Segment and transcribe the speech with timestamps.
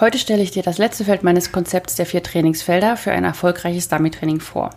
[0.00, 3.88] Heute stelle ich dir das letzte Feld meines Konzepts der vier Trainingsfelder für ein erfolgreiches
[3.88, 4.70] Dummy-Training vor.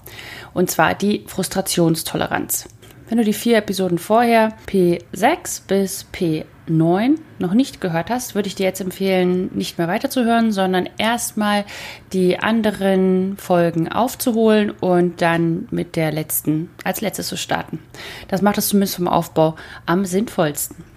[0.53, 2.69] Und zwar die Frustrationstoleranz.
[3.09, 8.55] Wenn du die vier Episoden vorher P6 bis P9 noch nicht gehört hast, würde ich
[8.55, 11.65] dir jetzt empfehlen, nicht mehr weiterzuhören, sondern erstmal
[12.13, 17.79] die anderen Folgen aufzuholen und dann mit der letzten als letztes zu starten.
[18.27, 19.55] Das macht es zumindest vom Aufbau
[19.87, 20.96] am sinnvollsten.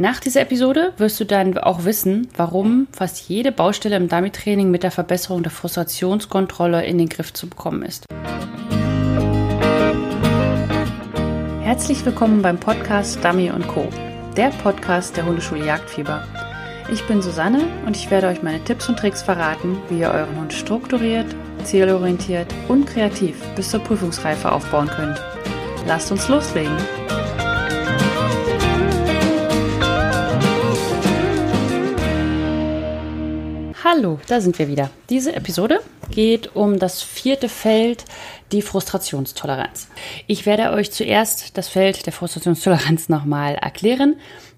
[0.00, 4.84] Nach dieser Episode wirst du dann auch wissen, warum fast jede Baustelle im Dummy-Training mit
[4.84, 8.06] der Verbesserung der Frustrationskontrolle in den Griff zu bekommen ist.
[11.62, 13.88] Herzlich willkommen beim Podcast Dummy Co.,
[14.36, 16.22] der Podcast der Hundeschule Jagdfieber.
[16.92, 20.36] Ich bin Susanne und ich werde euch meine Tipps und Tricks verraten, wie ihr euren
[20.36, 21.26] Hund strukturiert,
[21.64, 25.20] zielorientiert und kreativ bis zur Prüfungsreife aufbauen könnt.
[25.88, 26.76] Lasst uns loslegen!
[33.90, 34.90] Hallo, da sind wir wieder.
[35.08, 38.04] Diese Episode geht um das vierte Feld,
[38.52, 39.88] die Frustrationstoleranz.
[40.26, 44.16] Ich werde euch zuerst das Feld der Frustrationstoleranz nochmal erklären.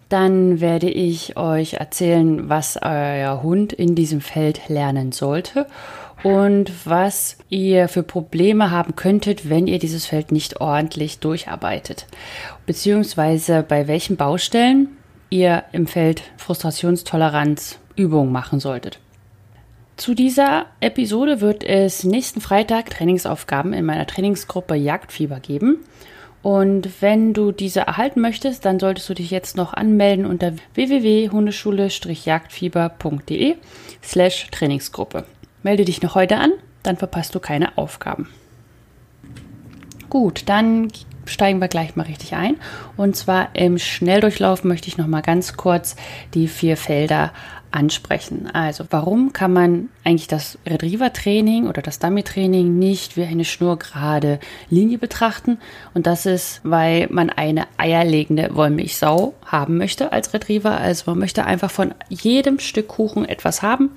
[0.08, 5.68] Dann werde ich euch erzählen, was euer Hund in diesem Feld lernen sollte
[6.24, 12.06] und was ihr für Probleme haben könntet, wenn ihr dieses Feld nicht ordentlich durcharbeitet.
[12.66, 14.88] Beziehungsweise bei welchen Baustellen
[15.28, 18.98] ihr im Feld Frustrationstoleranz Übungen machen solltet.
[20.00, 25.80] Zu dieser Episode wird es nächsten Freitag Trainingsaufgaben in meiner Trainingsgruppe Jagdfieber geben.
[26.40, 33.56] Und wenn du diese erhalten möchtest, dann solltest du dich jetzt noch anmelden unter www.hundeschule-jagdfieber.de
[34.02, 35.26] slash Trainingsgruppe.
[35.62, 38.26] Melde dich noch heute an, dann verpasst du keine Aufgaben.
[40.08, 40.90] Gut, dann
[41.26, 42.56] steigen wir gleich mal richtig ein.
[42.96, 45.94] Und zwar im Schnelldurchlauf möchte ich noch mal ganz kurz
[46.32, 47.34] die vier Felder
[47.72, 48.48] ansprechen.
[48.52, 54.98] Also warum kann man eigentlich das Retriever-Training oder das Dummy-Training nicht wie eine schnurgerade Linie
[54.98, 55.58] betrachten?
[55.94, 60.78] Und das ist, weil man eine eierlegende Wollmilchsau haben möchte als Retriever.
[60.78, 63.90] Also man möchte einfach von jedem Stück Kuchen etwas haben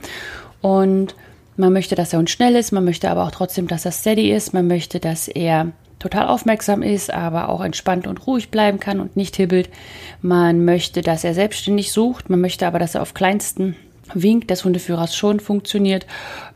[0.62, 1.16] und
[1.56, 4.32] man möchte, dass er uns schnell ist, man möchte aber auch trotzdem, dass er steady
[4.32, 5.72] ist, man möchte, dass er
[6.04, 9.70] total aufmerksam ist, aber auch entspannt und ruhig bleiben kann und nicht hibbelt.
[10.22, 13.78] Man möchte, dass er selbstständig sucht, man möchte aber, dass er auf kleinsten
[14.14, 16.06] Wink des Hundeführers schon funktioniert.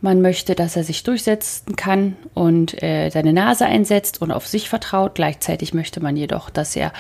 [0.02, 4.68] Man möchte, dass er sich durchsetzen kann und äh, seine Nase einsetzt und auf sich
[4.68, 5.16] vertraut.
[5.16, 6.92] Gleichzeitig möchte man jedoch, dass er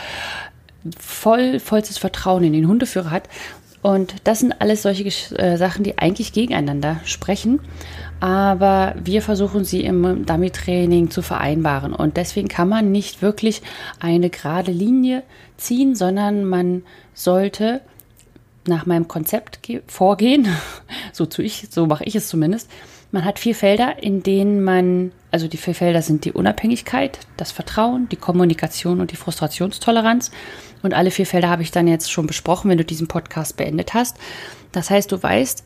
[0.97, 3.27] voll, vollstes Vertrauen in den Hundeführer hat.
[3.81, 5.03] Und das sind alles solche
[5.37, 7.59] äh, Sachen, die eigentlich gegeneinander sprechen
[8.19, 11.93] aber wir versuchen sie im Dummy-Training zu vereinbaren.
[11.93, 13.61] Und deswegen kann man nicht wirklich
[13.99, 15.23] eine gerade Linie
[15.57, 16.83] ziehen, sondern man
[17.13, 17.81] sollte
[18.67, 20.47] nach meinem Konzept vorgehen.
[21.13, 22.69] So, zu ich, so mache ich es zumindest.
[23.11, 27.51] Man hat vier Felder, in denen man, also die vier Felder sind die Unabhängigkeit, das
[27.51, 30.29] Vertrauen, die Kommunikation und die Frustrationstoleranz.
[30.83, 33.95] Und alle vier Felder habe ich dann jetzt schon besprochen, wenn du diesen Podcast beendet
[33.95, 34.17] hast.
[34.73, 35.63] Das heißt, du weißt,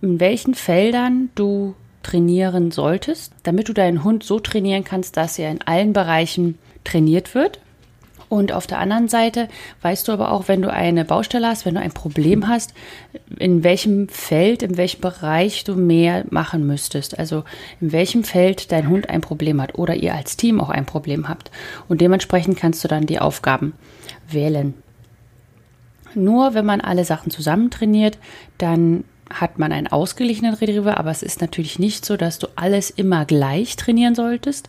[0.00, 1.74] in welchen Feldern du
[2.06, 7.34] trainieren solltest, damit du deinen Hund so trainieren kannst, dass er in allen Bereichen trainiert
[7.34, 7.60] wird.
[8.28, 9.48] Und auf der anderen Seite
[9.82, 12.74] weißt du aber auch, wenn du eine Baustelle hast, wenn du ein Problem hast,
[13.38, 17.18] in welchem Feld, in welchem Bereich du mehr machen müsstest.
[17.18, 17.44] Also
[17.80, 21.28] in welchem Feld dein Hund ein Problem hat oder ihr als Team auch ein Problem
[21.28, 21.50] habt.
[21.88, 23.74] Und dementsprechend kannst du dann die Aufgaben
[24.28, 24.74] wählen.
[26.14, 28.18] Nur wenn man alle Sachen zusammen trainiert,
[28.58, 32.90] dann hat man einen ausgeglichenen Retriever, aber es ist natürlich nicht so, dass du alles
[32.90, 34.68] immer gleich trainieren solltest,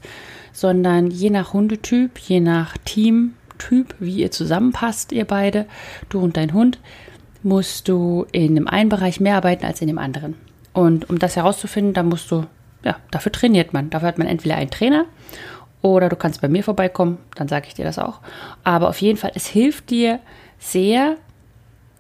[0.52, 5.66] sondern je nach Hundetyp, je nach Teamtyp, wie ihr zusammenpasst, ihr beide,
[6.10, 6.80] du und dein Hund,
[7.44, 10.36] musst du in dem einen Bereich mehr arbeiten als in dem anderen.
[10.74, 12.46] Und um das herauszufinden, da musst du,
[12.84, 13.90] ja, dafür trainiert man.
[13.90, 15.06] Dafür hat man entweder einen Trainer
[15.82, 18.20] oder du kannst bei mir vorbeikommen, dann sage ich dir das auch.
[18.64, 20.20] Aber auf jeden Fall, es hilft dir
[20.60, 21.18] sehr,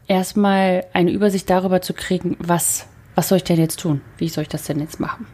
[0.07, 2.85] erstmal eine Übersicht darüber zu kriegen, was,
[3.15, 4.01] was soll ich denn jetzt tun?
[4.17, 5.27] Wie soll ich das denn jetzt machen?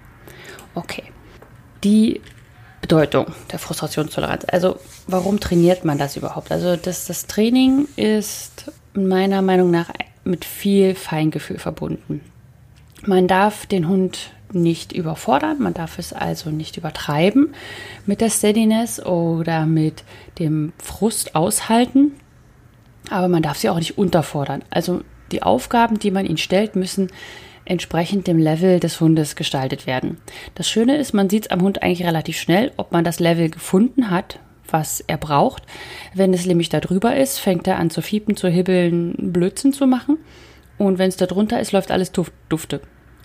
[0.75, 1.03] Okay.
[1.83, 2.21] Die
[2.81, 4.45] Bedeutung der Frustrationstoleranz.
[4.51, 4.77] Also
[5.07, 6.51] warum trainiert man das überhaupt?
[6.51, 9.89] Also das, das Training ist meiner Meinung nach
[10.25, 12.21] mit viel Feingefühl verbunden.
[13.05, 17.53] Man darf den Hund nicht überfordern, man darf es also nicht übertreiben
[18.05, 20.03] mit der Steadiness oder mit
[20.39, 22.11] dem Frust aushalten.
[23.09, 24.63] Aber man darf sie auch nicht unterfordern.
[24.69, 25.01] Also
[25.31, 27.09] die Aufgaben, die man ihnen stellt, müssen
[27.65, 30.17] entsprechend dem Level des Hundes gestaltet werden.
[30.55, 33.49] Das Schöne ist, man sieht es am Hund eigentlich relativ schnell, ob man das Level
[33.49, 34.39] gefunden hat,
[34.69, 35.63] was er braucht.
[36.13, 39.87] Wenn es nämlich da drüber ist, fängt er an zu fiepen, zu hibbeln, Blödsinn zu
[39.87, 40.17] machen.
[40.77, 42.81] Und wenn es da drunter ist, läuft alles dufte.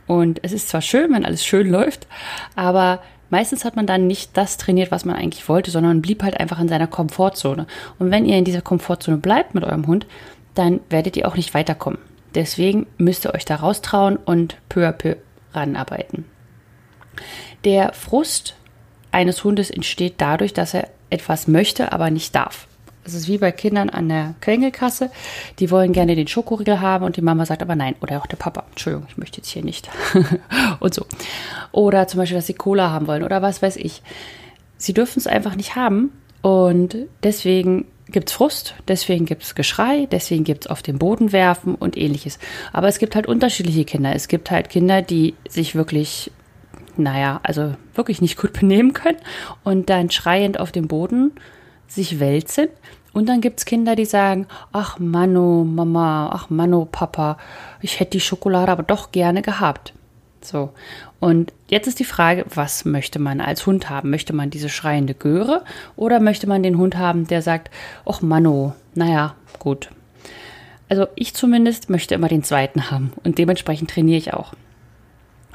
[0.07, 2.07] Und es ist zwar schön, wenn alles schön läuft,
[2.55, 6.39] aber meistens hat man dann nicht das trainiert, was man eigentlich wollte, sondern blieb halt
[6.39, 7.67] einfach in seiner Komfortzone.
[7.99, 10.07] Und wenn ihr in dieser Komfortzone bleibt mit eurem Hund,
[10.55, 11.99] dann werdet ihr auch nicht weiterkommen.
[12.35, 15.17] Deswegen müsst ihr euch da raustrauen und peu à peu
[15.53, 16.25] ranarbeiten.
[17.65, 18.55] Der Frust
[19.11, 22.68] eines Hundes entsteht dadurch, dass er etwas möchte, aber nicht darf.
[23.09, 25.11] Das ist wie bei Kindern an der Quengelkasse.
[25.61, 27.95] Die wollen gerne den Schokoriegel haben und die Mama sagt aber nein.
[28.03, 28.65] Oder auch der Papa.
[28.69, 29.89] Entschuldigung, ich möchte jetzt hier nicht.
[30.81, 31.07] und so.
[31.73, 34.03] Oder zum Beispiel, dass sie Cola haben wollen oder was weiß ich.
[34.77, 36.13] Sie dürfen es einfach nicht haben
[36.43, 41.33] und deswegen gibt es Frust, deswegen gibt es Geschrei, deswegen gibt es auf den Boden
[41.33, 42.39] werfen und ähnliches.
[42.75, 44.15] Aber es gibt halt unterschiedliche Kinder.
[44.15, 46.31] Es gibt halt Kinder, die sich wirklich,
[46.99, 49.19] naja, also wirklich nicht gut benehmen können
[49.65, 51.33] und dann schreiend auf dem Boden
[51.89, 52.69] sich wälzen.
[53.13, 57.39] Und dann gibt es Kinder, die sagen, ach Mano, Mama, ach Mano, Papa,
[57.81, 59.93] ich hätte die Schokolade aber doch gerne gehabt.
[60.41, 60.71] So.
[61.21, 64.11] Und jetzt ist die Frage, was möchte man als Hund haben?
[64.11, 65.65] Möchte man diese schreiende Göre
[65.97, 67.71] oder möchte man den Hund haben, der sagt,
[68.07, 69.91] ach Mano, naja, gut.
[70.89, 74.55] Also ich zumindest möchte immer den zweiten haben und dementsprechend trainiere ich auch.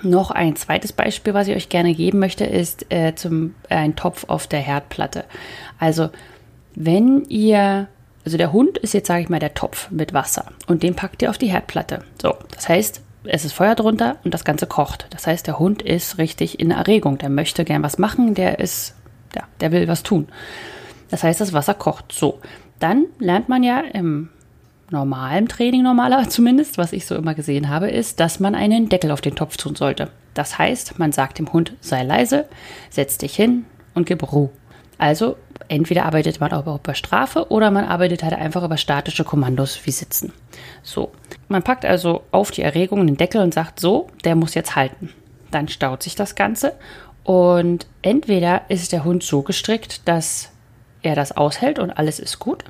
[0.01, 3.95] Noch ein zweites Beispiel, was ich euch gerne geben möchte, ist äh, zum, äh, ein
[3.95, 5.23] Topf auf der Herdplatte.
[5.79, 6.09] Also
[6.75, 7.87] wenn ihr,
[8.25, 11.21] also der Hund ist jetzt, sage ich mal, der Topf mit Wasser und den packt
[11.21, 12.03] ihr auf die Herdplatte.
[12.21, 15.07] So, das heißt, es ist Feuer drunter und das Ganze kocht.
[15.11, 17.17] Das heißt, der Hund ist richtig in Erregung.
[17.17, 18.95] Der möchte gern was machen, der ist,
[19.35, 20.27] ja, der will was tun.
[21.09, 22.11] Das heißt, das Wasser kocht.
[22.11, 22.39] So,
[22.79, 24.29] dann lernt man ja im
[24.89, 29.11] normalen Training, normaler zumindest, was ich so immer gesehen habe, ist, dass man einen Deckel
[29.11, 30.09] auf den Topf tun sollte.
[30.33, 32.45] Das heißt, man sagt dem Hund, sei leise,
[32.89, 34.49] setz dich hin und gib Ruhe.
[34.97, 35.37] Also
[35.67, 39.91] entweder arbeitet man auch über Strafe oder man arbeitet halt einfach über statische Kommandos wie
[39.91, 40.33] Sitzen.
[40.81, 41.11] So,
[41.47, 45.09] man packt also auf die Erregung den Deckel und sagt so, der muss jetzt halten.
[45.51, 46.73] Dann staut sich das Ganze
[47.23, 50.49] und entweder ist der Hund so gestrickt, dass
[51.01, 52.63] er das aushält und alles ist gut.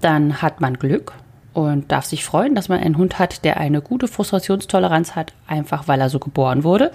[0.00, 1.12] Dann hat man Glück
[1.52, 5.88] und darf sich freuen, dass man einen Hund hat, der eine gute Frustrationstoleranz hat, einfach
[5.88, 6.92] weil er so geboren wurde.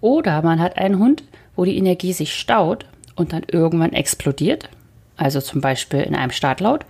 [0.00, 1.22] Oder man hat einen Hund,
[1.54, 4.68] wo die Energie sich staut und dann irgendwann explodiert,
[5.16, 6.84] also zum Beispiel in einem Startlaut.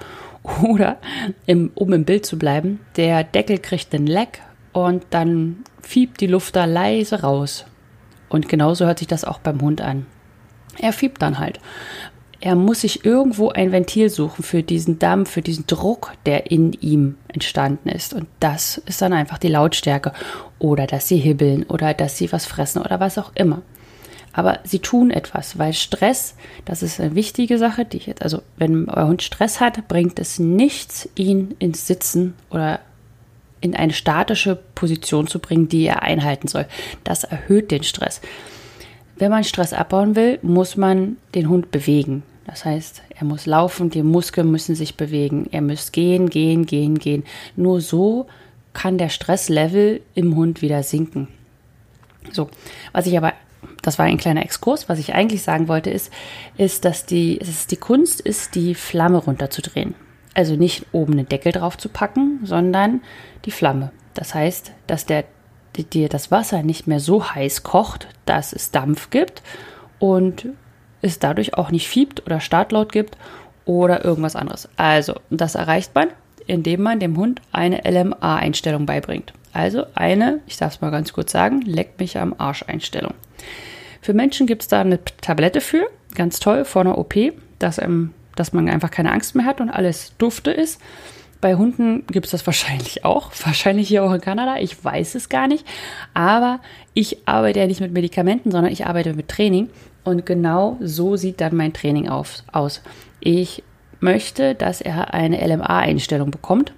[0.63, 0.99] Oder,
[1.47, 4.41] im, um im Bild zu bleiben, der Deckel kriegt den Leck
[4.73, 7.65] und dann fiebt die Luft da leise raus.
[8.29, 10.07] Und genauso hört sich das auch beim Hund an.
[10.79, 11.61] Er fiebt dann halt
[12.43, 16.73] er muss sich irgendwo ein Ventil suchen für diesen Dampf, für diesen Druck, der in
[16.73, 18.13] ihm entstanden ist.
[18.13, 20.13] Und das ist dann einfach die Lautstärke.
[20.59, 23.63] Oder dass sie hibbeln oder dass sie was fressen oder was auch immer.
[24.33, 26.35] Aber sie tun etwas, weil Stress,
[26.65, 30.19] das ist eine wichtige Sache, die ich jetzt, also wenn euer Hund Stress hat, bringt
[30.19, 32.81] es nichts, ihn ins Sitzen oder
[33.61, 36.67] in eine statische Position zu bringen, die er einhalten soll.
[37.05, 38.21] Das erhöht den Stress.
[39.17, 42.23] Wenn man Stress abbauen will, muss man den Hund bewegen.
[42.45, 46.99] Das heißt, er muss laufen, die Muskeln müssen sich bewegen, er muss gehen, gehen, gehen,
[46.99, 47.23] gehen.
[47.55, 48.27] Nur so
[48.73, 51.29] kann der Stresslevel im Hund wieder sinken.
[52.33, 52.49] So,
[52.93, 53.33] was ich aber,
[53.83, 56.13] das war ein kleiner Exkurs, was ich eigentlich sagen wollte, ist,
[56.57, 59.95] ist, dass die, dass die Kunst ist, die Flamme runterzudrehen.
[60.35, 63.03] Also nicht oben einen Deckel drauf zu packen, sondern
[63.45, 63.93] die Flamme.
[64.15, 65.25] Das heißt, dass der,
[65.77, 69.43] dir das Wasser nicht mehr so heiß kocht, dass es Dampf gibt
[69.99, 70.49] und
[71.01, 73.17] es dadurch auch nicht fiebt oder Startlaut gibt
[73.65, 74.69] oder irgendwas anderes.
[74.77, 76.09] Also, das erreicht man,
[76.47, 79.33] indem man dem Hund eine LMA-Einstellung beibringt.
[79.53, 83.15] Also eine, ich darf es mal ganz kurz sagen, leck mich am Arsch-Einstellung.
[84.01, 87.15] Für Menschen gibt es da eine Tablette für, ganz toll, vor einer OP,
[87.59, 90.81] dass, ähm, dass man einfach keine Angst mehr hat und alles dufte ist.
[91.41, 95.29] Bei Hunden gibt es das wahrscheinlich auch, wahrscheinlich hier auch in Kanada, ich weiß es
[95.29, 95.67] gar nicht.
[96.15, 96.61] Aber
[96.95, 99.71] ich arbeite ja nicht mit Medikamenten, sondern ich arbeite mit Training
[100.05, 102.83] und genau so sieht dann mein Training auf, aus.
[103.21, 103.63] Ich
[104.01, 106.73] möchte, dass er eine LMA-Einstellung bekommt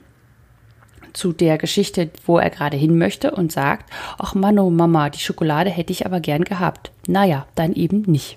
[1.14, 5.70] zu der Geschichte, wo er gerade hin möchte und sagt, ach Mano, Mama, die Schokolade
[5.70, 6.90] hätte ich aber gern gehabt.
[7.06, 8.36] Naja, dann eben nicht.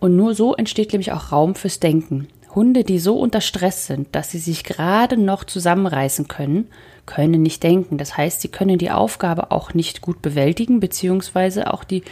[0.00, 2.28] Und nur so entsteht nämlich auch Raum fürs Denken.
[2.54, 6.68] Hunde, die so unter Stress sind, dass sie sich gerade noch zusammenreißen können,
[7.06, 7.98] können nicht denken.
[7.98, 12.02] Das heißt, sie können die Aufgabe auch nicht gut bewältigen, beziehungsweise auch die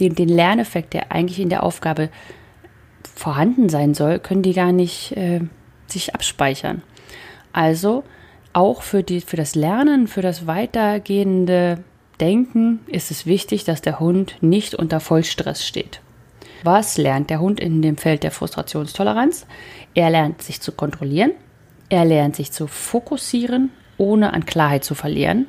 [0.00, 2.08] den, den Lerneffekt, der eigentlich in der Aufgabe
[3.14, 5.40] vorhanden sein soll, können die gar nicht äh,
[5.86, 6.82] sich abspeichern.
[7.52, 8.04] Also
[8.52, 11.78] auch für, die, für das Lernen, für das weitergehende
[12.20, 16.00] Denken ist es wichtig, dass der Hund nicht unter Vollstress steht.
[16.62, 19.46] Was lernt der Hund in dem Feld der Frustrationstoleranz?
[19.94, 21.32] Er lernt sich zu kontrollieren,
[21.88, 25.46] er lernt sich zu fokussieren, ohne an Klarheit zu verlieren.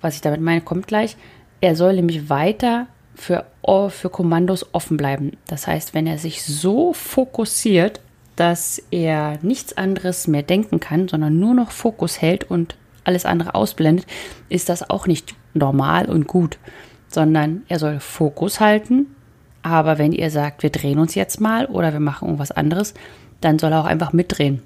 [0.00, 1.16] Was ich damit meine, kommt gleich.
[1.60, 3.44] Er soll nämlich weiter für,
[3.90, 5.36] für Kommandos offen bleiben.
[5.46, 8.00] Das heißt, wenn er sich so fokussiert,
[8.36, 13.54] dass er nichts anderes mehr denken kann, sondern nur noch Fokus hält und alles andere
[13.54, 14.06] ausblendet,
[14.48, 16.58] ist das auch nicht normal und gut,
[17.08, 19.06] sondern er soll Fokus halten.
[19.62, 22.94] Aber wenn ihr sagt, wir drehen uns jetzt mal oder wir machen irgendwas anderes,
[23.40, 24.62] dann soll er auch einfach mitdrehen.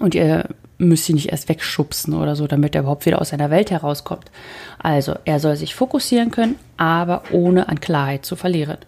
[0.00, 0.48] Und ihr
[0.78, 4.30] müsst ihn nicht erst wegschubsen oder so, damit er überhaupt wieder aus seiner Welt herauskommt.
[4.78, 8.78] Also, er soll sich fokussieren können, aber ohne an Klarheit zu verlieren.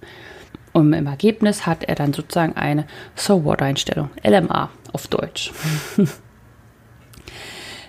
[0.72, 5.52] Und im Ergebnis hat er dann sozusagen eine So-What-Einstellung, LMA auf Deutsch.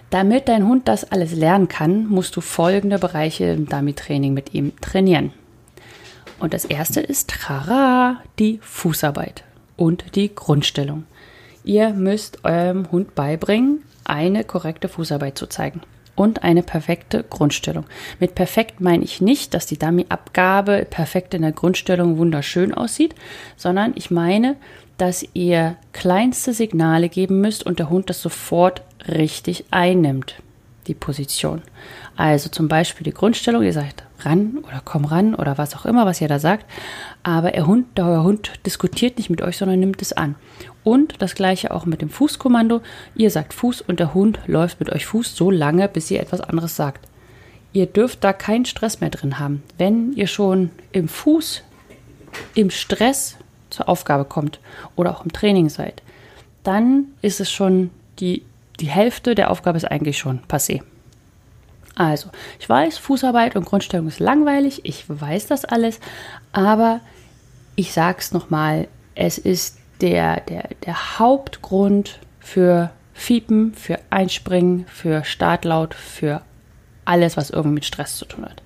[0.09, 4.74] Damit dein Hund das alles lernen kann, musst du folgende Bereiche im Dummy-Training mit ihm
[4.81, 5.33] trainieren.
[6.39, 9.43] Und das erste ist Trara, die Fußarbeit
[9.75, 11.03] und die Grundstellung.
[11.63, 15.81] Ihr müsst eurem Hund beibringen, eine korrekte Fußarbeit zu zeigen
[16.19, 17.85] und eine perfekte Grundstellung.
[18.19, 23.15] Mit perfekt meine ich nicht, dass die Dummy-Abgabe perfekt in der Grundstellung wunderschön aussieht,
[23.55, 24.57] sondern ich meine,
[24.97, 30.35] dass ihr kleinste Signale geben müsst und der Hund das sofort richtig einnimmt,
[30.88, 31.61] die Position.
[32.19, 36.05] Also zum Beispiel die Grundstellung, ihr sagt ran oder komm ran oder was auch immer,
[36.05, 36.65] was ihr da sagt,
[37.23, 40.35] aber der Hund, der Hund diskutiert nicht mit euch, sondern nimmt es an.
[40.83, 42.81] Und das gleiche auch mit dem Fußkommando.
[43.15, 46.41] Ihr sagt Fuß und der Hund läuft mit euch Fuß so lange, bis ihr etwas
[46.41, 47.07] anderes sagt.
[47.71, 49.63] Ihr dürft da keinen Stress mehr drin haben.
[49.77, 51.63] Wenn ihr schon im Fuß
[52.53, 53.38] im Stress
[53.69, 54.59] zur Aufgabe kommt
[54.97, 56.03] oder auch im Training seid,
[56.63, 58.43] dann ist es schon die,
[58.81, 60.81] die Hälfte der Aufgabe ist eigentlich schon passé.
[62.00, 62.29] Also,
[62.62, 66.00] ich weiß, Fußarbeit und Grundstellung ist langweilig, ich weiß das alles,
[66.53, 67.01] aber
[67.75, 75.94] ich sag's nochmal, es ist der, der, der Hauptgrund für Fiepen, für Einspringen, für Startlaut,
[75.94, 76.41] für
[77.03, 78.62] alles, was irgendwie mit Stress zu tun hat.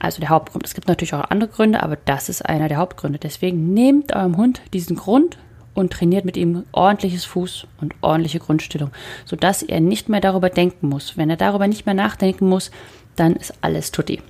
[0.00, 0.66] Also der Hauptgrund.
[0.66, 3.20] Es gibt natürlich auch andere Gründe, aber das ist einer der Hauptgründe.
[3.20, 5.38] Deswegen nehmt eurem Hund diesen Grund
[5.74, 8.90] und trainiert mit ihm ordentliches Fuß und ordentliche Grundstellung,
[9.24, 11.16] sodass er nicht mehr darüber denken muss.
[11.16, 12.70] Wenn er darüber nicht mehr nachdenken muss,
[13.16, 14.20] dann ist alles tutti.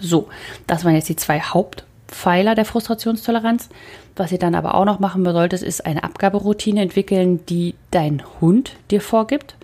[0.00, 0.28] So,
[0.66, 3.68] das waren jetzt die zwei Hauptpfeiler der Frustrationstoleranz.
[4.14, 8.76] Was ihr dann aber auch noch machen solltet, ist eine Abgaberoutine entwickeln, die dein Hund
[8.90, 9.56] dir vorgibt.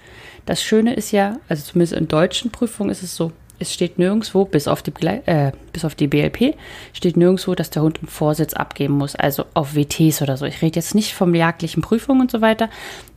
[0.47, 4.45] Das Schöne ist ja, also zumindest in deutschen Prüfungen ist es so, es steht nirgendwo,
[4.45, 4.93] bis auf, die,
[5.27, 6.55] äh, bis auf die BLP,
[6.93, 10.45] steht nirgendwo, dass der Hund einen Vorsitz abgeben muss, also auf WTs oder so.
[10.45, 12.69] Ich rede jetzt nicht vom jagdlichen Prüfungen und so weiter,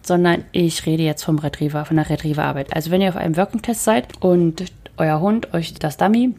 [0.02, 2.74] sondern ich rede jetzt vom Retriever, von der Retrieverarbeit.
[2.74, 4.66] Also wenn ihr auf einem Working-Test seid und
[4.98, 6.34] euer Hund euch das Dummy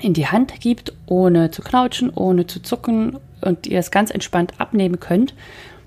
[0.00, 4.54] in die Hand gibt, ohne zu knautschen, ohne zu zucken und ihr es ganz entspannt
[4.58, 5.34] abnehmen könnt,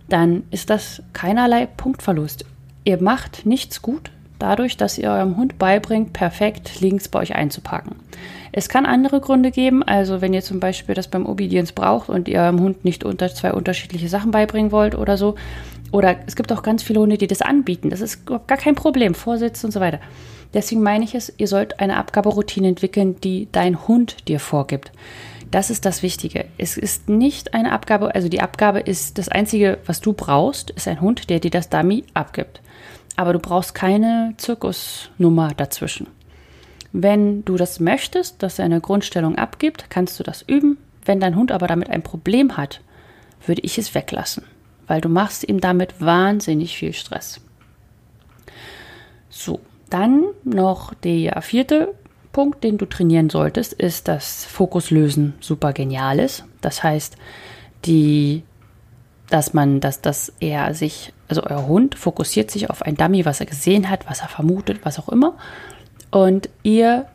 [0.10, 2.46] dann ist das keinerlei Punktverlust.
[2.84, 7.96] Ihr macht nichts gut, dadurch, dass ihr eurem Hund beibringt, perfekt links bei euch einzupacken.
[8.52, 12.28] Es kann andere Gründe geben, also wenn ihr zum Beispiel das beim Obedience braucht und
[12.28, 15.36] ihr eurem Hund nicht unter zwei unterschiedliche Sachen beibringen wollt oder so.
[15.92, 17.90] Oder es gibt auch ganz viele Hunde, die das anbieten.
[17.90, 20.00] Das ist gar kein Problem, Vorsitz und so weiter.
[20.54, 24.92] Deswegen meine ich es, ihr sollt eine Abgaberoutine entwickeln, die dein Hund dir vorgibt.
[25.52, 26.46] Das ist das Wichtige.
[26.58, 30.88] Es ist nicht eine Abgabe, also die Abgabe ist das Einzige, was du brauchst, ist
[30.88, 32.62] ein Hund, der dir das Dummy abgibt
[33.18, 36.08] aber du brauchst keine Zirkusnummer dazwischen.
[36.94, 40.78] Wenn du das möchtest, dass er eine Grundstellung abgibt, kannst du das üben.
[41.04, 42.82] Wenn dein Hund aber damit ein Problem hat,
[43.46, 44.44] würde ich es weglassen,
[44.88, 47.42] weil du machst ihm damit wahnsinnig viel Stress.
[49.30, 49.60] So,
[49.90, 51.94] dann noch der vierte
[52.32, 56.46] Punkt, den du trainieren solltest, ist das Fokuslösen super genial ist.
[56.62, 57.16] Das heißt,
[57.86, 58.44] die
[59.30, 63.40] dass man, dass, dass er sich, also euer Hund fokussiert sich auf ein Dummy, was
[63.40, 65.34] er gesehen hat, was er vermutet, was auch immer.
[66.12, 67.06] Und ihr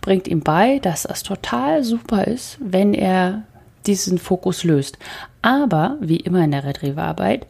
[0.00, 3.42] bringt ihm bei, dass das total super ist, wenn er
[3.86, 4.98] diesen Fokus löst.
[5.42, 7.46] Aber, wie immer in der Retrieverarbeit,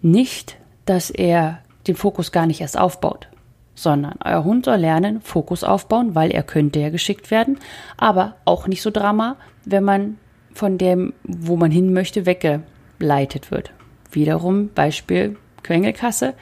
[0.00, 0.56] nicht,
[0.86, 3.28] dass er den Fokus gar nicht erst aufbaut,
[3.74, 7.58] sondern euer Hund soll lernen, Fokus aufbauen, weil er könnte ja geschickt werden,
[7.96, 10.18] aber auch nicht so Drama, wenn man
[10.52, 12.62] von dem, wo man hin möchte, wegge
[12.98, 13.70] abgeleitet wird.
[14.10, 16.34] Wiederum Beispiel Quengelkasse.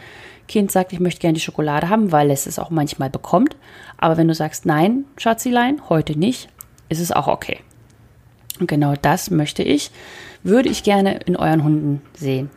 [0.48, 3.56] Kind sagt, ich möchte gerne die Schokolade haben, weil es es auch manchmal bekommt.
[3.98, 6.48] Aber wenn du sagst, nein, Schatzilein, heute nicht,
[6.88, 7.58] ist es auch okay.
[8.60, 9.90] Und genau das möchte ich,
[10.42, 12.48] würde ich gerne in euren Hunden sehen.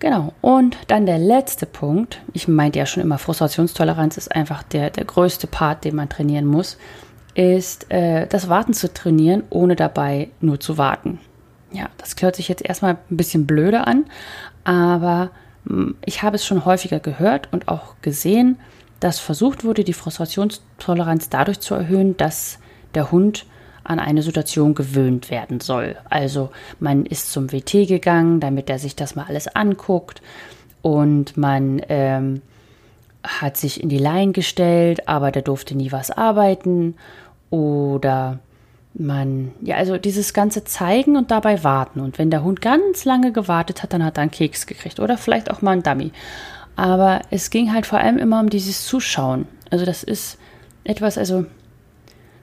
[0.00, 0.34] Genau.
[0.42, 2.20] Und dann der letzte Punkt.
[2.34, 6.46] Ich meinte ja schon immer, Frustrationstoleranz ist einfach der, der größte Part, den man trainieren
[6.46, 6.76] muss,
[7.34, 11.20] ist äh, das Warten zu trainieren, ohne dabei nur zu warten.
[11.76, 14.06] Ja, das hört sich jetzt erstmal ein bisschen blöde an,
[14.64, 15.30] aber
[15.66, 18.58] hm, ich habe es schon häufiger gehört und auch gesehen,
[18.98, 22.58] dass versucht wurde, die Frustrationstoleranz dadurch zu erhöhen, dass
[22.94, 23.44] der Hund
[23.84, 25.96] an eine Situation gewöhnt werden soll.
[26.08, 30.22] Also man ist zum WT gegangen, damit er sich das mal alles anguckt
[30.80, 32.40] und man ähm,
[33.22, 36.94] hat sich in die Leine gestellt, aber der durfte nie was arbeiten
[37.50, 38.38] oder
[38.98, 42.00] man, ja, also dieses ganze Zeigen und dabei warten.
[42.00, 45.18] Und wenn der Hund ganz lange gewartet hat, dann hat er einen Keks gekriegt oder
[45.18, 46.12] vielleicht auch mal einen Dummy.
[46.76, 49.46] Aber es ging halt vor allem immer um dieses Zuschauen.
[49.70, 50.38] Also das ist
[50.84, 51.46] etwas, also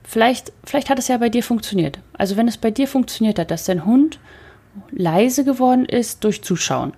[0.03, 1.99] vielleicht, vielleicht hat es ja bei dir funktioniert.
[2.13, 4.19] Also wenn es bei dir funktioniert hat, dass dein Hund
[4.91, 6.93] leise geworden ist durch Zuschauen,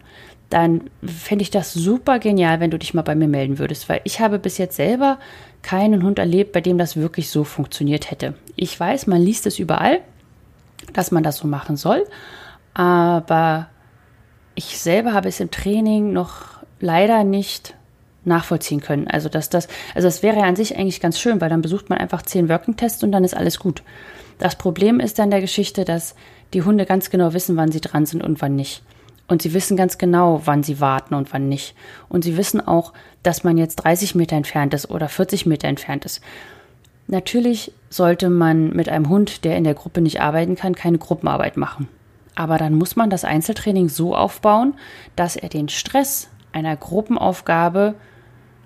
[0.50, 4.02] dann fände ich das super genial, wenn du dich mal bei mir melden würdest, weil
[4.04, 5.18] ich habe bis jetzt selber
[5.66, 8.36] keinen Hund erlebt, bei dem das wirklich so funktioniert hätte.
[8.56, 10.00] Ich weiß, man liest es überall,
[10.94, 12.06] dass man das so machen soll,
[12.76, 13.68] aber
[14.54, 17.74] ich selber habe es im Training noch leider nicht
[18.26, 19.08] nachvollziehen können.
[19.08, 21.90] Also dass das, also das wäre ja an sich eigentlich ganz schön, weil dann besucht
[21.90, 23.82] man einfach zehn Working-Tests und dann ist alles gut.
[24.38, 26.14] Das Problem ist dann der Geschichte, dass
[26.54, 28.84] die Hunde ganz genau wissen, wann sie dran sind und wann nicht.
[29.28, 31.76] Und sie wissen ganz genau, wann sie warten und wann nicht.
[32.10, 36.06] Und sie wissen auch, dass man jetzt 30 Meter entfernt ist oder 40 Meter entfernt
[36.06, 36.22] ist.
[37.08, 41.58] Natürlich sollte man mit einem Hund, der in der Gruppe nicht arbeiten kann, keine Gruppenarbeit
[41.58, 41.88] machen.
[42.36, 44.74] Aber dann muss man das Einzeltraining so aufbauen,
[45.16, 47.96] dass er den Stress einer Gruppenaufgabe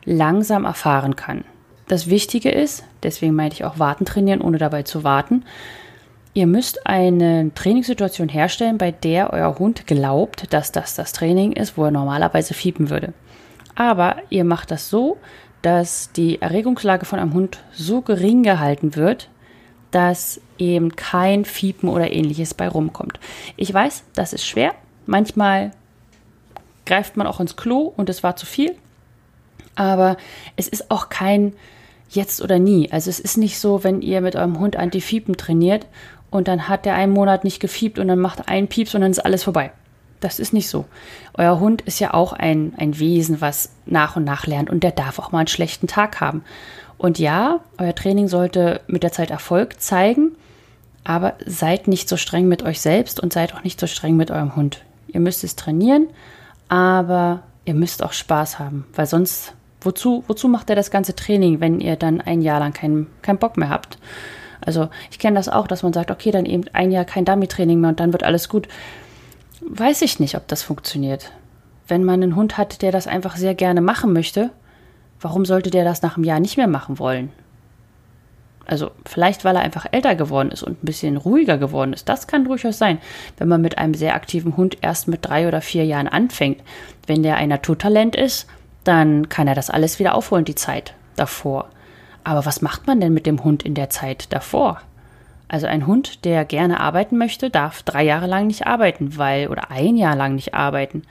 [0.05, 1.43] langsam erfahren kann.
[1.87, 5.43] Das Wichtige ist, deswegen meinte ich auch warten trainieren, ohne dabei zu warten,
[6.33, 11.77] Ihr müsst eine Trainingssituation herstellen, bei der euer Hund glaubt, dass das das Training ist,
[11.77, 13.13] wo er normalerweise fiepen würde.
[13.75, 15.17] Aber ihr macht das so,
[15.61, 19.29] dass die Erregungslage von einem Hund so gering gehalten wird,
[19.91, 23.19] dass eben kein Fiepen oder ähnliches bei rumkommt.
[23.57, 24.73] Ich weiß, das ist schwer.
[25.07, 25.71] Manchmal
[26.85, 28.75] greift man auch ins Klo und es war zu viel.
[29.75, 30.17] Aber
[30.55, 31.53] es ist auch kein
[32.09, 32.91] jetzt oder nie.
[32.91, 35.87] Also es ist nicht so, wenn ihr mit eurem Hund Antifiepen trainiert
[36.31, 39.11] und dann hat der einen Monat nicht gefiebt und dann macht ein Pieps und dann
[39.11, 39.71] ist alles vorbei.
[40.19, 40.85] Das ist nicht so.
[41.33, 44.91] Euer Hund ist ja auch ein, ein Wesen, was nach und nach lernt und der
[44.91, 46.43] darf auch mal einen schlechten Tag haben.
[46.97, 50.33] Und ja, euer Training sollte mit der Zeit Erfolg zeigen,
[51.05, 54.31] aber seid nicht so streng mit euch selbst und seid auch nicht so streng mit
[54.31, 54.83] eurem Hund.
[55.07, 56.07] Ihr müsst es trainieren,
[56.67, 61.61] aber ihr müsst auch Spaß haben, weil sonst, wozu, wozu macht er das ganze Training,
[61.61, 63.97] wenn ihr dann ein Jahr lang keinen kein Bock mehr habt?
[64.61, 67.79] Also ich kenne das auch, dass man sagt, okay, dann eben ein Jahr kein Dummy-Training
[67.79, 68.67] mehr und dann wird alles gut.
[69.61, 71.31] Weiß ich nicht, ob das funktioniert.
[71.87, 74.51] Wenn man einen Hund hat, der das einfach sehr gerne machen möchte,
[75.19, 77.31] warum sollte der das nach einem Jahr nicht mehr machen wollen?
[78.69, 82.07] Also vielleicht, weil er einfach älter geworden ist und ein bisschen ruhiger geworden ist.
[82.07, 82.99] Das kann durchaus sein,
[83.39, 86.61] wenn man mit einem sehr aktiven Hund erst mit drei oder vier Jahren anfängt.
[87.07, 88.47] Wenn der ein Naturtalent ist,
[88.83, 91.69] dann kann er das alles wieder aufholen, die Zeit davor.
[92.23, 94.81] Aber was macht man denn mit dem Hund in der Zeit davor?
[95.47, 99.71] Also ein Hund, der gerne arbeiten möchte, darf drei Jahre lang nicht arbeiten, weil oder
[99.71, 101.03] ein Jahr lang nicht arbeiten.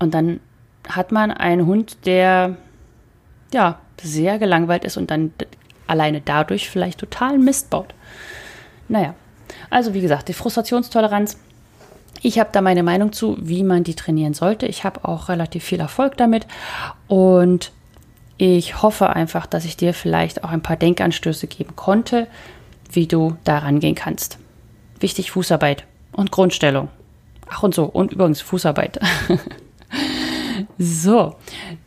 [0.00, 0.40] Und dann
[0.88, 2.56] hat man einen Hund, der
[3.52, 5.32] ja sehr gelangweilt ist und dann
[5.86, 7.94] alleine dadurch vielleicht total Mist baut.
[8.88, 9.14] Naja,
[9.70, 11.38] also wie gesagt, die Frustrationstoleranz.
[12.20, 14.66] Ich habe da meine Meinung zu, wie man die trainieren sollte.
[14.66, 16.46] Ich habe auch relativ viel Erfolg damit
[17.06, 17.70] und
[18.38, 22.28] ich hoffe einfach, dass ich dir vielleicht auch ein paar Denkanstöße geben konnte,
[22.90, 24.38] wie du da rangehen kannst.
[25.00, 26.88] Wichtig Fußarbeit und Grundstellung.
[27.50, 29.00] Ach und so, und übrigens Fußarbeit.
[30.78, 31.36] so,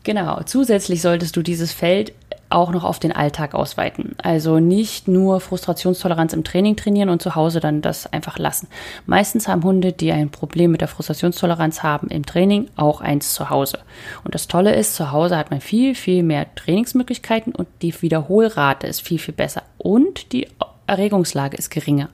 [0.04, 0.42] genau.
[0.44, 2.14] Zusätzlich solltest du dieses Feld
[2.52, 4.16] auch noch auf den Alltag ausweiten.
[4.22, 8.68] Also nicht nur Frustrationstoleranz im Training trainieren und zu Hause dann das einfach lassen.
[9.06, 13.50] Meistens haben Hunde, die ein Problem mit der Frustrationstoleranz haben im Training, auch eins zu
[13.50, 13.80] Hause.
[14.24, 18.88] Und das Tolle ist, zu Hause hat man viel, viel mehr Trainingsmöglichkeiten und die Wiederholrate
[18.88, 19.64] ist viel, viel besser.
[19.78, 20.48] Und die
[20.88, 22.10] Erregungslage ist geringer.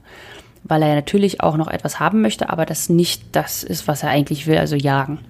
[0.64, 4.10] Weil er natürlich auch noch etwas haben möchte, aber das nicht das ist, was er
[4.10, 5.20] eigentlich will, also jagen.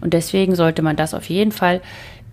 [0.00, 1.80] Und deswegen sollte man das auf jeden Fall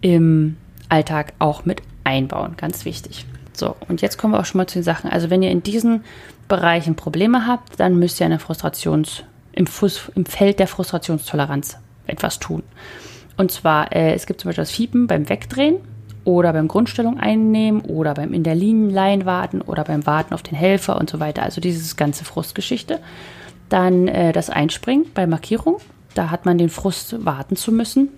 [0.02, 0.58] im
[0.90, 2.56] Alltag auch mit einbauen.
[2.58, 3.26] Ganz wichtig.
[3.54, 5.10] So, und jetzt kommen wir auch schon mal zu den Sachen.
[5.10, 6.04] Also, wenn ihr in diesen
[6.48, 12.40] Bereichen Probleme habt, dann müsst ihr eine Frustrations, im, Fuß, im Feld der Frustrationstoleranz etwas
[12.40, 12.64] tun.
[13.38, 15.78] Und zwar, äh, es gibt zum Beispiel das Fiepen beim Wegdrehen
[16.26, 20.56] oder beim Grundstellung einnehmen oder beim in der Linienlein warten oder beim Warten auf den
[20.56, 21.44] Helfer und so weiter.
[21.44, 23.00] Also dieses ganze Frustgeschichte.
[23.70, 25.78] Dann äh, das Einspringen bei Markierung.
[26.16, 28.10] Da hat man den Frust warten zu müssen.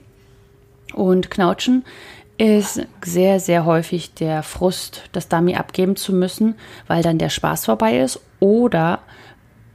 [0.94, 1.84] Und Knautschen
[2.42, 6.56] ist sehr, sehr häufig der Frust, das Dummy abgeben zu müssen,
[6.88, 9.00] weil dann der Spaß vorbei ist oder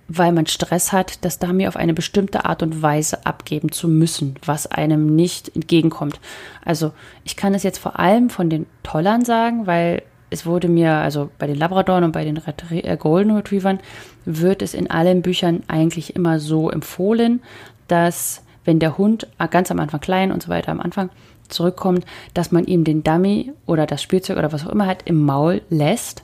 [0.08, 4.34] weil man Stress hat, das Dummy auf eine bestimmte Art und Weise abgeben zu müssen,
[4.44, 6.18] was einem nicht entgegenkommt.
[6.64, 6.90] Also
[7.22, 11.30] ich kann es jetzt vor allem von den Tollern sagen, weil es wurde mir, also
[11.38, 13.78] bei den Labradoren und bei den Retrie äh, Golden Retrievern,
[14.24, 17.42] wird es in allen Büchern eigentlich immer so empfohlen,
[17.86, 21.10] dass wenn der Hund äh, ganz am Anfang klein und so weiter am Anfang
[21.48, 22.04] zurückkommt,
[22.34, 25.62] dass man ihm den Dummy oder das Spielzeug oder was auch immer hat im Maul
[25.70, 26.22] lässt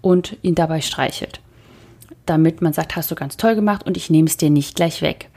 [0.00, 1.40] und ihn dabei streichelt
[2.26, 5.02] damit man sagt, hast du ganz toll gemacht und ich nehme es dir nicht gleich
[5.02, 5.28] weg.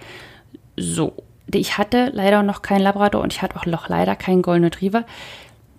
[0.75, 1.13] So,
[1.51, 5.05] ich hatte leider noch keinen Labrador und ich hatte auch noch leider keinen Golden Retriever.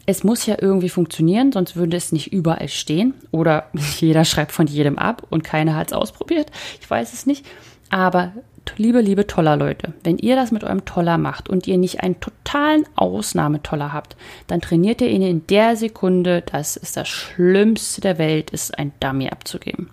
[0.06, 3.14] Es muss ja irgendwie funktionieren, sonst würde es nicht überall stehen.
[3.30, 3.66] Oder
[4.00, 6.50] jeder schreibt von jedem ab und keiner hat es ausprobiert.
[6.80, 7.44] Ich weiß es nicht.
[7.90, 8.32] Aber
[8.76, 12.20] liebe, liebe Toller Leute, wenn ihr das mit eurem Toller macht und ihr nicht einen
[12.20, 18.18] totalen Ausnahmetoller habt, dann trainiert ihr ihn in der Sekunde, dass es das Schlimmste der
[18.18, 19.90] Welt ist, ein Dummy abzugeben.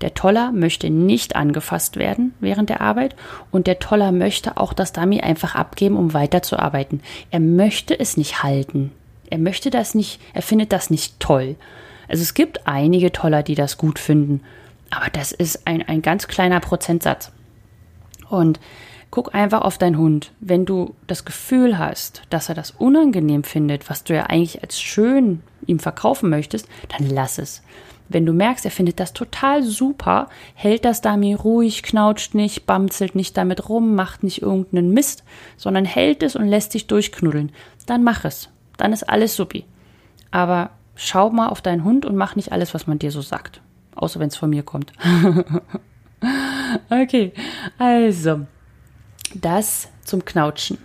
[0.00, 3.16] Der Toller möchte nicht angefasst werden während der Arbeit
[3.50, 7.00] und der Toller möchte auch das Dummy einfach abgeben, um weiterzuarbeiten.
[7.30, 8.92] Er möchte es nicht halten.
[9.30, 11.56] Er möchte das nicht, er findet das nicht toll.
[12.08, 14.42] Also es gibt einige Toller, die das gut finden,
[14.90, 17.32] aber das ist ein, ein ganz kleiner Prozentsatz.
[18.32, 18.60] Und
[19.10, 20.32] guck einfach auf deinen Hund.
[20.40, 24.80] Wenn du das Gefühl hast, dass er das unangenehm findet, was du ja eigentlich als
[24.80, 27.62] schön ihm verkaufen möchtest, dann lass es.
[28.08, 33.14] Wenn du merkst, er findet das total super, hält das Dummy ruhig, knautscht nicht, bamzelt
[33.14, 35.24] nicht damit rum, macht nicht irgendeinen Mist,
[35.56, 37.52] sondern hält es und lässt sich durchknuddeln,
[37.86, 38.48] dann mach es.
[38.78, 39.64] Dann ist alles supi.
[40.30, 43.60] Aber schau mal auf deinen Hund und mach nicht alles, was man dir so sagt.
[43.94, 44.92] Außer wenn es von mir kommt.
[46.90, 47.32] okay,
[47.78, 48.46] also
[49.34, 50.78] das zum Knautschen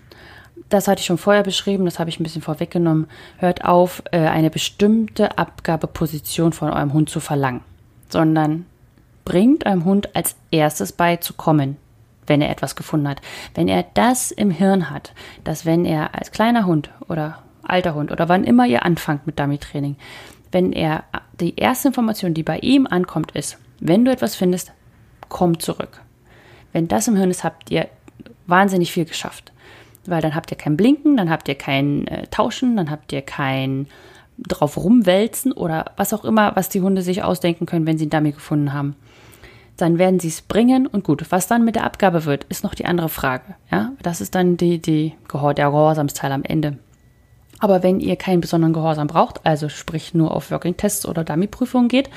[0.69, 3.07] das hatte ich schon vorher beschrieben, das habe ich ein bisschen vorweggenommen.
[3.37, 7.61] Hört auf, äh, eine bestimmte Abgabeposition von eurem Hund zu verlangen,
[8.09, 8.65] sondern
[9.23, 11.77] bringt eurem Hund als erstes bei zu kommen,
[12.25, 13.21] wenn er etwas gefunden hat.
[13.55, 18.11] Wenn er das im Hirn hat, dass wenn er als kleiner Hund oder alter Hund
[18.11, 19.97] oder wann immer ihr anfangt mit Dummy-Training,
[20.51, 21.03] wenn er
[21.39, 24.71] die erste Information, die bei ihm ankommt, ist, wenn du etwas findest,
[25.29, 26.01] komm zurück.
[26.73, 27.87] Wenn das im Hirn ist, habt ihr
[28.45, 29.51] wahnsinnig viel geschafft
[30.07, 33.21] weil dann habt ihr kein Blinken, dann habt ihr kein äh, Tauschen, dann habt ihr
[33.21, 33.87] kein
[34.37, 38.11] drauf rumwälzen oder was auch immer, was die Hunde sich ausdenken können, wenn sie einen
[38.11, 38.95] Dummy gefunden haben.
[39.77, 41.23] Dann werden sie es bringen und gut.
[41.29, 43.55] Was dann mit der Abgabe wird, ist noch die andere Frage.
[43.71, 46.77] Ja, das ist dann die, die Gehor der Gehorsamsteil am Ende.
[47.59, 52.09] Aber wenn ihr keinen besonderen Gehorsam braucht, also sprich nur auf Working-Tests oder Dummy-Prüfungen geht,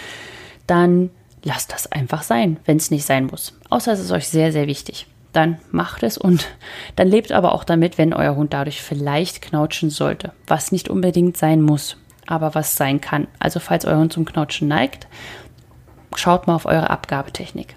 [0.66, 1.10] dann
[1.42, 3.58] lasst das einfach sein, wenn es nicht sein muss.
[3.68, 6.48] Außer es ist euch sehr, sehr wichtig dann macht es und
[6.96, 11.36] dann lebt aber auch damit, wenn euer Hund dadurch vielleicht knautschen sollte, was nicht unbedingt
[11.36, 13.26] sein muss, aber was sein kann.
[13.38, 15.06] Also falls euer Hund zum Knautschen neigt,
[16.14, 17.76] schaut mal auf eure Abgabetechnik.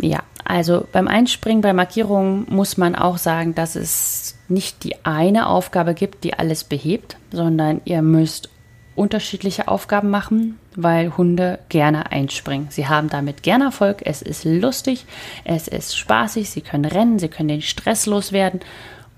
[0.00, 5.48] Ja, also beim Einspringen bei Markierungen muss man auch sagen, dass es nicht die eine
[5.48, 8.50] Aufgabe gibt, die alles behebt, sondern ihr müsst
[8.94, 12.68] unterschiedliche Aufgaben machen, weil Hunde gerne einspringen.
[12.70, 15.06] Sie haben damit gerne Erfolg, es ist lustig,
[15.44, 18.60] es ist spaßig, sie können rennen, sie können den Stress loswerden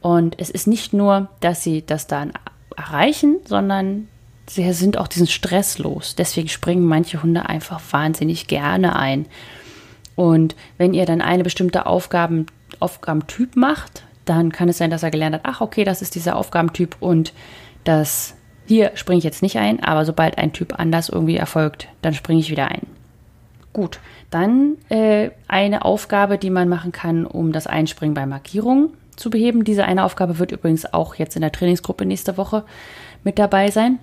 [0.00, 2.32] und es ist nicht nur, dass sie das dann
[2.76, 4.08] erreichen, sondern
[4.46, 6.14] sie sind auch diesen Stress los.
[6.16, 9.26] Deswegen springen manche Hunde einfach wahnsinnig gerne ein.
[10.14, 12.46] Und wenn ihr dann eine bestimmte Aufgaben,
[12.80, 16.36] Aufgabentyp macht, dann kann es sein, dass er gelernt hat, ach okay, das ist dieser
[16.36, 17.32] Aufgabentyp und
[17.84, 18.34] das
[18.68, 22.40] hier springe ich jetzt nicht ein, aber sobald ein Typ anders irgendwie erfolgt, dann springe
[22.40, 22.86] ich wieder ein.
[23.72, 23.98] Gut,
[24.30, 29.64] dann äh, eine Aufgabe, die man machen kann, um das Einspringen bei Markierungen zu beheben.
[29.64, 32.64] Diese eine Aufgabe wird übrigens auch jetzt in der Trainingsgruppe nächste Woche
[33.24, 33.98] mit dabei sein.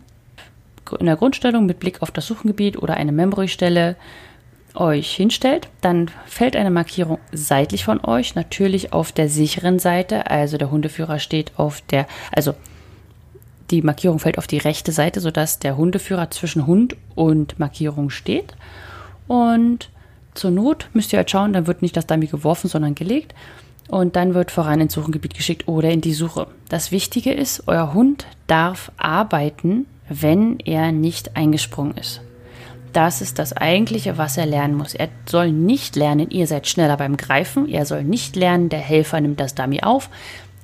[0.99, 3.95] In der Grundstellung mit Blick auf das Suchengebiet oder eine Memory-Stelle
[4.75, 10.29] euch hinstellt, dann fällt eine Markierung seitlich von euch, natürlich auf der sicheren Seite.
[10.29, 12.55] Also der Hundeführer steht auf der, also
[13.71, 18.55] die Markierung fällt auf die rechte Seite, sodass der Hundeführer zwischen Hund und Markierung steht.
[19.27, 19.89] Und
[20.33, 23.33] zur Not müsst ihr halt schauen, dann wird nicht das Dummy geworfen, sondern gelegt.
[23.87, 26.47] Und dann wird voran ins Suchengebiet geschickt oder in die Suche.
[26.69, 32.21] Das Wichtige ist, euer Hund darf arbeiten, wenn er nicht eingesprungen ist.
[32.93, 34.93] Das ist das Eigentliche, was er lernen muss.
[34.93, 37.67] Er soll nicht lernen, ihr seid schneller beim Greifen.
[37.67, 40.09] Er soll nicht lernen, der Helfer nimmt das Dummy auf.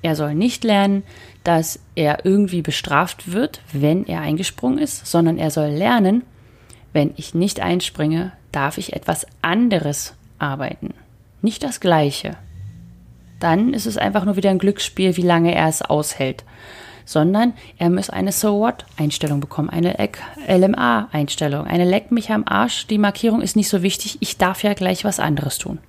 [0.02, 1.04] Er soll nicht lernen,
[1.44, 6.24] dass er irgendwie bestraft wird, wenn er eingesprungen ist, sondern er soll lernen,
[6.94, 10.94] wenn ich nicht einspringe, darf ich etwas anderes arbeiten.
[11.42, 12.36] Nicht das gleiche.
[13.40, 16.44] Dann ist es einfach nur wieder ein Glücksspiel, wie lange er es aushält.
[17.06, 19.96] sondern er muss eine So What-Einstellung bekommen, eine
[20.48, 24.74] LMA-Einstellung, eine Leck mich am Arsch, die Markierung ist nicht so wichtig, ich darf ja
[24.74, 25.80] gleich was anderes tun.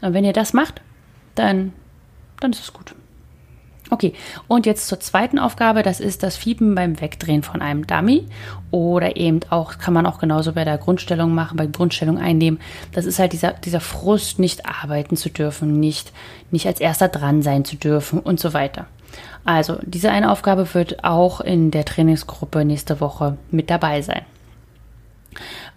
[0.00, 0.80] Und wenn ihr das macht,
[1.34, 1.72] dann,
[2.40, 2.94] dann ist es gut.
[3.94, 4.12] Okay,
[4.48, 8.26] und jetzt zur zweiten Aufgabe, das ist das Fiepen beim Wegdrehen von einem Dummy
[8.72, 12.58] oder eben auch, kann man auch genauso bei der Grundstellung machen, bei Grundstellung einnehmen.
[12.90, 16.12] Das ist halt dieser, dieser Frust, nicht arbeiten zu dürfen, nicht,
[16.50, 18.86] nicht als erster dran sein zu dürfen und so weiter.
[19.44, 24.22] Also, diese eine Aufgabe wird auch in der Trainingsgruppe nächste Woche mit dabei sein.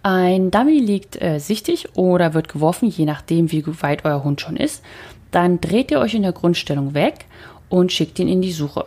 [0.01, 4.58] Ein Dummy liegt äh, sichtig oder wird geworfen, je nachdem, wie weit euer Hund schon
[4.58, 4.84] ist.
[5.30, 7.27] Dann dreht ihr euch in der Grundstellung weg
[7.69, 8.86] und schickt ihn in die Suche.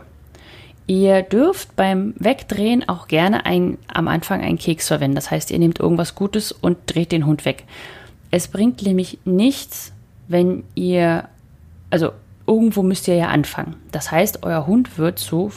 [0.87, 5.15] Ihr dürft beim Wegdrehen auch gerne ein, am Anfang einen Keks verwenden.
[5.15, 7.65] Das heißt, ihr nehmt irgendwas Gutes und dreht den Hund weg.
[8.33, 9.93] Es bringt nämlich nichts,
[10.27, 11.29] wenn ihr,
[11.91, 12.11] also
[12.47, 13.77] irgendwo müsst ihr ja anfangen.
[13.93, 15.53] Das heißt, euer Hund wird zu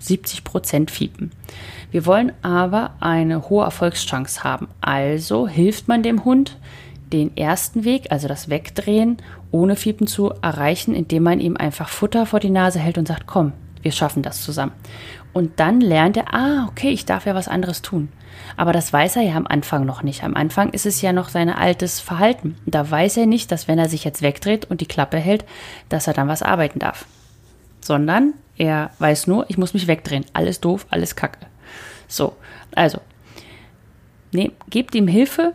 [0.00, 1.32] 70 Prozent fiepen.
[1.90, 4.68] Wir wollen aber eine hohe Erfolgschance haben.
[4.80, 6.56] Also hilft man dem Hund,
[7.12, 9.16] den ersten Weg, also das Wegdrehen,
[9.50, 13.26] ohne Fiepen zu erreichen, indem man ihm einfach Futter vor die Nase hält und sagt,
[13.26, 14.72] komm, wir schaffen das zusammen.
[15.32, 18.08] Und dann lernt er, ah, okay, ich darf ja was anderes tun.
[18.56, 20.24] Aber das weiß er ja am Anfang noch nicht.
[20.24, 22.56] Am Anfang ist es ja noch sein altes Verhalten.
[22.66, 25.44] Da weiß er nicht, dass wenn er sich jetzt wegdreht und die Klappe hält,
[25.88, 27.06] dass er dann was arbeiten darf.
[27.80, 30.24] Sondern er weiß nur, ich muss mich wegdrehen.
[30.32, 31.46] Alles doof, alles kacke.
[32.08, 32.36] So,
[32.74, 33.00] also,
[34.32, 35.54] ne, gebt ihm Hilfe,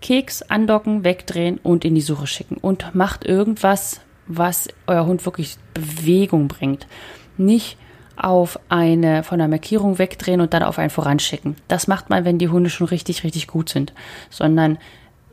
[0.00, 2.56] Keks andocken, wegdrehen und in die Suche schicken.
[2.56, 6.86] Und macht irgendwas, was euer Hund wirklich Bewegung bringt.
[7.36, 7.76] Nicht
[8.16, 11.56] auf eine von der Markierung wegdrehen und dann auf einen voranschicken.
[11.68, 13.92] Das macht man, wenn die Hunde schon richtig, richtig gut sind.
[14.30, 14.78] Sondern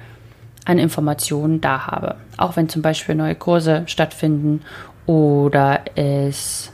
[0.65, 2.15] an Informationen da habe.
[2.37, 4.61] Auch wenn zum Beispiel neue Kurse stattfinden
[5.05, 6.71] oder es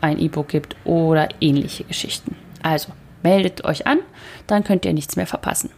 [0.00, 2.36] ein E-Book gibt oder ähnliche Geschichten.
[2.62, 3.98] Also meldet euch an,
[4.46, 5.70] dann könnt ihr nichts mehr verpassen.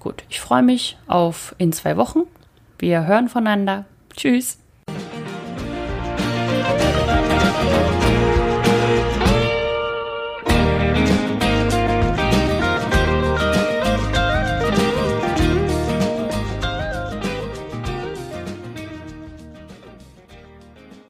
[0.00, 2.22] Gut, ich freue mich auf in zwei Wochen.
[2.78, 3.86] Wir hören voneinander.
[4.14, 4.58] Tschüss.